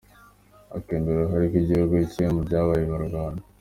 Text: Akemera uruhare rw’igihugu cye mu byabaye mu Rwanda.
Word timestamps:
Akemera 0.77 1.17
uruhare 1.19 1.45
rw’igihugu 1.49 1.95
cye 2.13 2.25
mu 2.33 2.39
byabaye 2.47 2.83
mu 2.91 2.97
Rwanda. 3.07 3.41